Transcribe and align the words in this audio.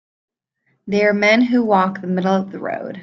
They 0.87 1.05
are 1.05 1.13
men 1.13 1.43
who 1.43 1.63
walk 1.63 2.01
the 2.01 2.07
middle 2.07 2.33
of 2.33 2.51
the 2.51 2.57
road. 2.57 2.99